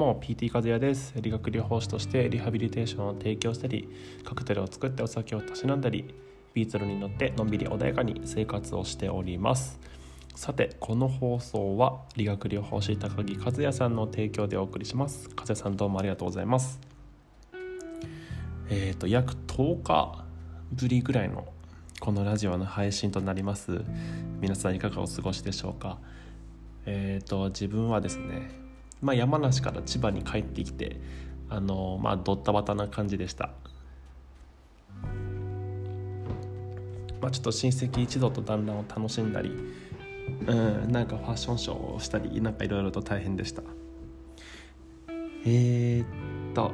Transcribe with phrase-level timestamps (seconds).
[0.00, 1.12] も PT 和也です。
[1.20, 3.86] 理学療法士としてリハビリテーションを提供したり
[4.24, 6.14] カクテルを作ってお酒をたしなんだり
[6.54, 9.78] ビートルに乗ってのんびり穏やかに生活をしております。
[10.34, 15.28] さてこの放送は理学療法士高木和也さんの提供でお送りします。
[15.36, 16.80] 和也さんどうもありがとうございます。
[18.70, 20.24] えっ、ー、と約10日
[20.72, 21.46] ぶりぐらいの
[22.00, 23.84] このラジオの配信となります。
[24.40, 25.98] 皆さんいかがお過ごしでしょうか？
[26.86, 28.69] えっ、ー、と自分はですね
[29.02, 31.00] まあ、山梨から千葉に帰ってきて
[31.48, 33.50] あのまあドッタバタな感じでした、
[37.20, 39.50] まあ、ちょっと親戚一同と団らんを楽しんだり
[40.46, 43.62] うんなんかファッションショーをしたりなんかいろいろと大変でした
[45.44, 46.72] えー、っと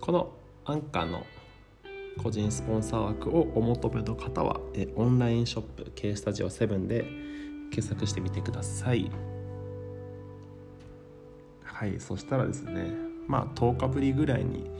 [0.00, 0.30] この
[0.66, 1.26] アンカーの
[2.22, 7.02] 個人スポンサー枠をお求めの方はえオンラインショップ K スタジオ7で
[7.70, 9.10] 検索してみてください。
[11.84, 12.94] はいそしたらですね
[13.28, 14.70] まあ10日ぶりぐらいに、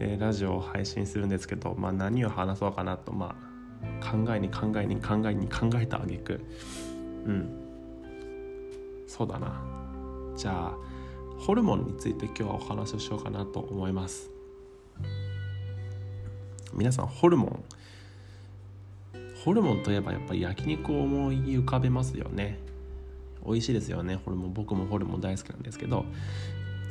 [0.00, 3.36] えー、ラジオを配信するんですけど、まあ、何を話そうかなと、ま
[4.02, 6.40] あ、考えに考えに考えに考えたあげく
[7.24, 7.56] うん。
[9.06, 9.62] そうだな。
[10.36, 10.76] じゃあ
[11.38, 14.28] ホルモンについて今日はお話をしようかなと思います。
[16.72, 17.64] 皆さんホルモン。
[19.44, 22.58] ホルモンといえばやっぱり焼肉を思い浮かべますよね。
[23.44, 26.04] 美味しいですよねホルモン僕もホルモン大好きなんですけど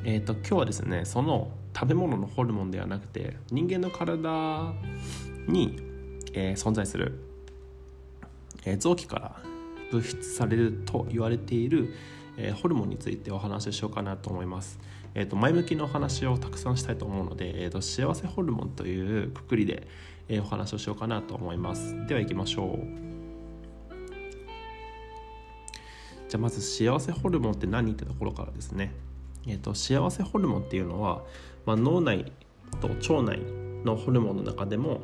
[0.05, 4.73] えーと、今日はですねその食べ物のホルモンではなくて人間の体
[5.47, 5.77] に、
[6.33, 7.19] えー、存在する、
[8.65, 9.35] えー、臓器から
[9.91, 11.93] 物質されると言われている、
[12.37, 14.79] えー、ホルモンについてお話ししようかなと思います。
[15.15, 19.87] えーと、前向きのお話をたくさんしたいと思うので、えーと、幸せホルモンというくくりで、
[20.27, 21.95] えお話をしようかなと思います。
[22.05, 23.18] では行きましょう。
[26.29, 28.93] じゃあまず幸せホルモンって何ってところからですね、
[29.47, 31.23] えーと、幸せホルモンっていうのは、
[31.65, 32.31] まあ、脳内
[32.79, 33.39] と腸内
[33.83, 35.01] のホルモンの中でも、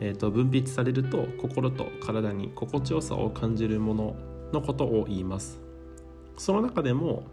[0.00, 4.16] えーと、分泌されると心と体に心地よさを感じるもの
[4.54, 5.60] のことを言います。
[6.38, 7.24] その中でも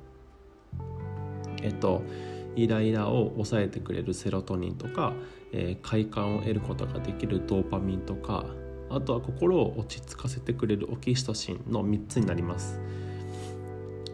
[1.62, 2.04] えっ、ー、と
[2.56, 5.14] イライラを抑えてくれるセロトニンとか、
[5.54, 8.46] えー、快感を得ることができるドーパミンとか
[8.90, 12.82] あとは心を落ち着かせてくれるオキシトシンの3つになります。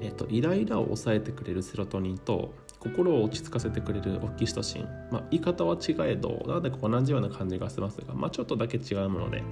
[0.06, 9.44] えっと、イライラを抑えてくれるセロトニンと心を落ち着かせてくれるオキシトシン、まあ、言い方は違えどなんでか同じような感じがしますが、まあ、ちょっとだけ違うもので、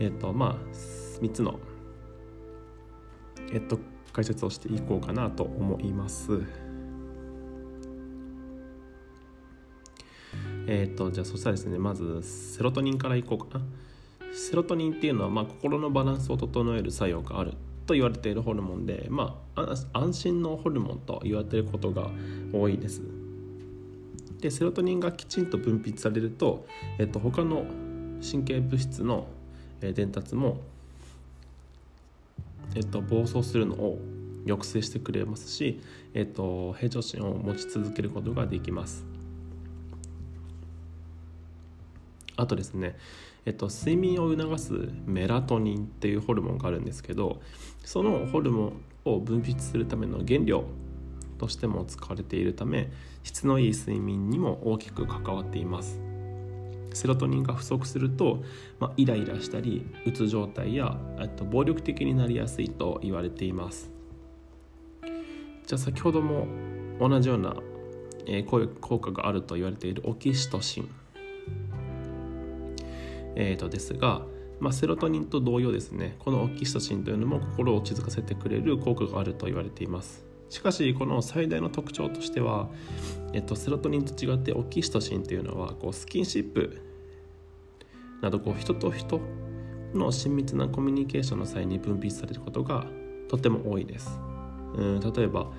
[0.00, 0.74] えっとまあ、
[1.22, 1.58] 3つの、
[3.50, 3.78] えっと、
[4.12, 6.42] 解説をしていこうかなと思います。
[10.66, 13.64] えっとじゃあそしたらですねまずセロトニンからいこうかな。
[14.34, 17.54] セロトニンっていうのは、まあ、心のバランスを整える作用がある
[17.86, 22.10] と言われているホルモンで、まあ、安心のホルモンと言われていることが
[22.52, 23.02] 多いです。
[24.40, 26.66] でセロトニンがきちんと分泌されると、
[26.98, 27.64] えっと、他の
[28.20, 29.26] 神経物質の
[29.80, 30.60] 伝達も、
[32.74, 33.98] えっと、暴走するのを
[34.44, 35.80] 抑制してくれますし、
[36.12, 39.13] えっと、平常心を持ち続けることができます。
[42.36, 42.96] あとですね
[43.46, 47.42] えっと、睡眠を促すメラトニンっていうホルモンがあるんですけど
[47.84, 50.64] そのホルモンを分泌するための原料
[51.38, 52.90] としても使われているため
[53.22, 56.00] 質のいい睡眠にも大きく関わっています。
[56.94, 58.44] セロトニンが不足すると、
[58.78, 60.96] まあ、イライラしたりうつ状態や
[61.36, 63.90] と暴力的になりやすいと言われています。
[65.66, 66.46] じゃあ先ほども
[67.00, 67.56] 同じような、
[68.26, 71.03] えー、効果があると言われているオキシトシン。
[73.36, 74.22] えー、とですが、
[74.60, 80.24] まあ、セロトニンと同様ですねこのオキシトシンというのも心を落ち着かせてくれる効果があると言われています。
[80.50, 82.68] しかしこの最大の特徴としては、
[83.32, 86.80] えっと、セロトニンと違ってオキシトシンというのはこうスキンシップ
[88.20, 89.20] などこう人と人
[89.94, 92.86] の親密なコミュニケーションの際に分泌されることが
[93.28, 94.20] とても多いです。
[94.76, 95.50] うん例えば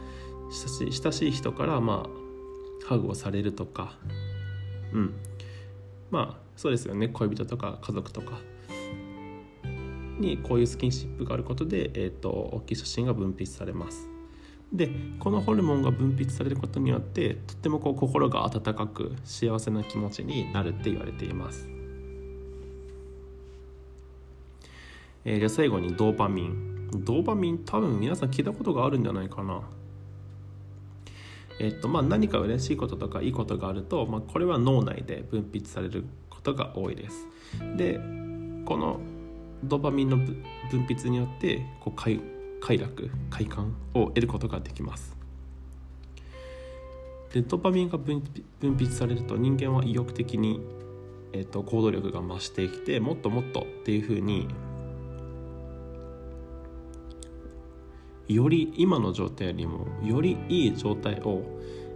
[0.50, 3.98] 親しい親しい人からまあハグをされるとか
[4.94, 5.14] うん
[6.16, 7.10] まあそうですよね。
[7.10, 8.40] 恋人とか家族とか。
[10.18, 14.08] にこういうスキンシップがあることで、えーと、大きい写真が分泌されます。
[14.72, 14.90] で
[15.20, 21.70] このホルモンが分泌されることによってとってもこう心が温かく幸せな気持ちになるって言われています、
[25.24, 26.90] えー、じゃあ最後にドーパミン。
[27.04, 29.62] ドーパミン多分皆さん聞いたことがあるんじゃないかな。
[31.60, 37.28] えっとまあ、何か嬉しいこととかいいことがあると、まあ、これは脳内で分泌されることが多いです。
[37.78, 38.00] で
[38.66, 39.00] この
[39.64, 42.20] ドーパミンの分泌によってこう快
[42.62, 45.16] 快楽快感を得ることができます。
[47.34, 48.24] でドパミンが分
[48.62, 50.62] 泌されると人間は意欲的に、
[51.34, 54.48] えーと、行動力が増してきてもっともっとっていうふうに
[58.28, 61.42] より今の状態よりもよりいい状態を、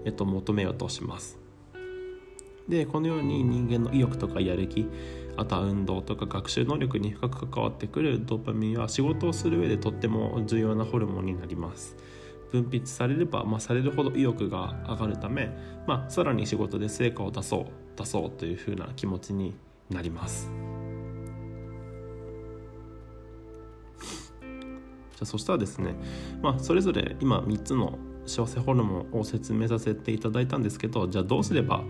[0.05, 1.39] えーと求めようとします。
[2.69, 4.87] でこのように人間の意欲とかやる気
[5.35, 11.97] あとは運動とか学習能力に深く関わってくるドーパミンは仕事をする上でとっても重要なホルモンになります
[12.51, 15.49] 分泌されれば、まあ、されるほど意欲が上がるため、
[15.87, 17.65] まあ、さらに仕事で成果を出そう
[17.95, 19.55] 出そうというふうな気持ちに
[19.89, 20.51] なります
[25.19, 25.95] じゃあそしたらですね、
[26.41, 31.83] まあ、それぞれ今3つの幸せホルモンを説明させていただいたんですけどじゃあどうすれば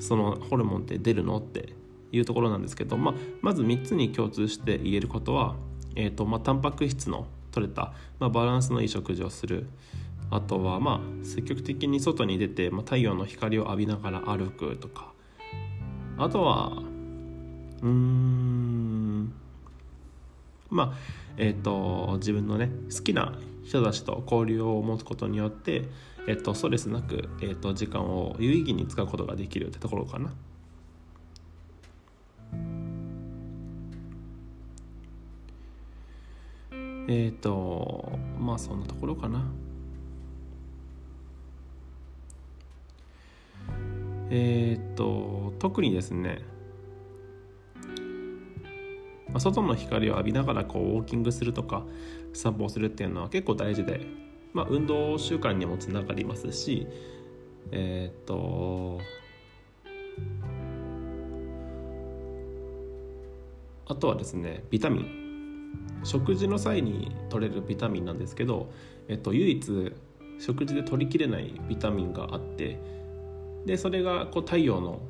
[0.00, 1.72] そのホルモンって出るのって
[2.12, 5.56] いうところなんですけど、まあ、まず3つに共通して言えることは、
[5.96, 9.66] えーとまあ、タンパク質の取れた、まあ、バランスのいい食事をする。
[10.30, 15.12] あとはまあ積極的に外に出て、まあ、太陽の光を浴びながら歩くとか。
[16.18, 16.82] あとは
[17.82, 18.73] うん
[20.74, 20.96] まあ
[21.36, 25.84] えっ、ー、と自分のね好きな人たちと交流を持つことによって、
[26.26, 30.32] えっ、ー、と、ストレスなく、えっ、ー、と、時間を有意義に使うことができるってところかな。
[37.06, 39.44] えっ、とまあそんなところかな
[44.30, 46.42] えっ、と特にですね、
[49.34, 51.82] まあ、外の光を浴びながらこうウォーキングするとか
[52.32, 54.06] 散歩をするっていうのは結構大事で、
[54.52, 56.86] まあ、運動習慣にもつながりますし
[57.72, 59.00] えっ、と
[63.86, 65.24] あとはですねビタミン。
[66.04, 68.70] 食事の際に取れるビタミンなんですけど、
[69.08, 69.92] えっと、唯一
[70.38, 72.78] 食事で取りきれないビタミンがあって
[73.64, 75.00] でそれがこう太陽の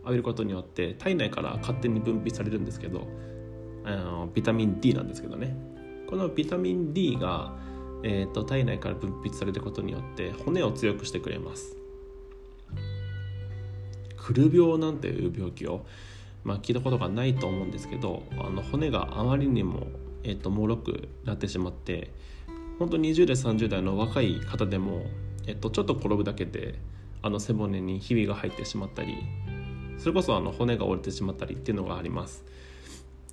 [0.00, 3.06] 浴びることによって体内から勝手に分泌されるんですけど
[3.84, 5.56] あのビタミン D なんですけどね。
[6.08, 7.54] このビタミン D が、
[8.02, 11.76] えーと、体内から分泌されることによって骨を強くしてくれます。
[14.16, 15.84] くる病なんていう病気を、
[16.44, 19.88] まあ、聞いたことがないと思うんですけどあの骨があまりにも
[20.24, 22.10] えーと、もろくなってしまって
[22.78, 25.04] 本当20代30代の若い方でも、
[25.46, 26.78] えーと、ちょっと転ぶだけで
[27.22, 29.16] あの背骨にひびが入ってしまったり
[29.98, 32.44] それこそあの骨が折れてしまったりっていうのがあります。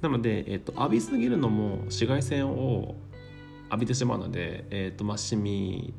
[0.01, 2.95] なので、えーと、浴びすぎるのも紫外線を
[3.65, 5.93] 浴びてしまうので、えーとまあ、シミ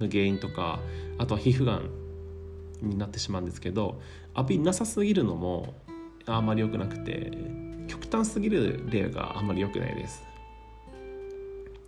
[0.00, 0.80] の原因とか
[1.18, 1.90] あとは皮膚がん
[2.82, 4.00] になってしまうんですけど
[4.36, 5.74] 浴びなさすぎるのも
[6.26, 7.30] あんまり良くなくて
[7.86, 10.24] 極端すぎる例があんまり良くないです。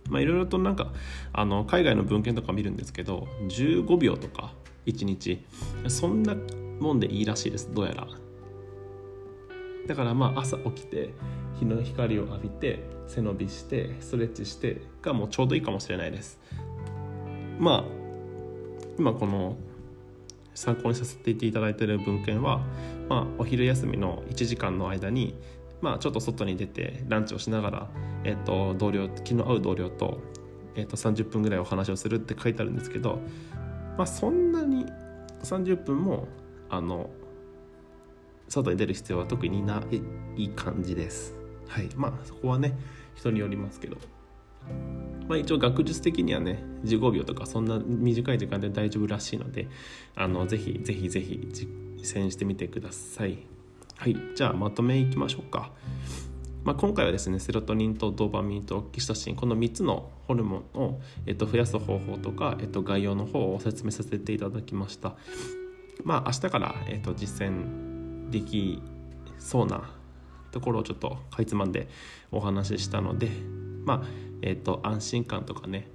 [0.09, 0.93] まあいろいろとなんか
[1.33, 4.53] あの海外の文献とか見るんですけど15秒とか
[4.85, 5.43] 1日
[5.89, 6.33] そんな
[6.79, 8.07] もんでいいらしいですどうやら。
[9.87, 11.13] だからまあ朝起きて
[11.59, 16.39] 日の光を浴びて背伸びしてストレッチしてがもうちょうどいいかもしれないです。
[17.59, 17.83] まあ
[18.99, 19.57] 今この
[20.53, 22.61] 参考にさせていただいている文献は、
[23.09, 25.35] まあ、お昼休みの1時間の間に
[25.81, 27.87] まあ、ちょっと外に出てランチをしながら、
[28.23, 30.19] えー、と同僚気の合う同僚と,、
[30.75, 33.19] えー、と30分ぐらいお話をするって書いてあるんですけど、
[33.97, 34.85] まあ、そんなに
[35.43, 36.27] 30分も
[36.69, 37.09] あの
[38.47, 39.83] 外に出る必要は特にな
[40.37, 41.35] い感じです。
[41.67, 42.77] はい、まあそこはね
[43.15, 43.97] 人によりますけど。
[45.27, 49.67] まあ、一応学術的にはね15秒とかそんな短い時間で大丈夫らしいので
[50.15, 51.49] あのぜひぜひぜひ
[51.97, 53.39] 実践してみてください。
[53.97, 55.71] はいじゃあまとめいきましょうか、
[56.63, 65.15] まあ、今回はですねセロトニンとドーパミンとオキシトシンこの3つのホルモンを、えっと、増やす方法とか、えっと、概要の方を説明させていただきました
[66.03, 67.86] まあ明日から、えっと、実践
[68.29, 68.81] でき
[69.39, 69.89] そうな
[70.51, 71.87] ところをちょっとかいつまんで
[72.31, 73.29] お話ししたので
[73.85, 74.07] まあ
[74.41, 75.87] えっと安心感とかね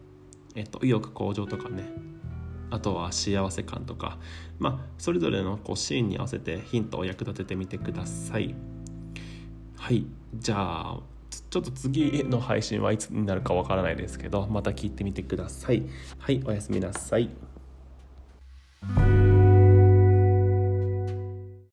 [0.54, 1.92] えっと意欲向上とかね
[2.70, 4.18] あとは幸せ感とか、
[4.58, 8.54] まあ、それぞれのこうシーンに合わせてヒントを役立ててみてください。
[9.76, 11.00] はいじゃあ
[11.50, 15.82] ちょっと次の配信はいつになるかわからないですけどまた聞いてみてください。
[16.18, 17.28] はいおやすみなさい。